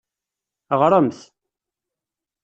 [0.79, 1.19] Ɣremt!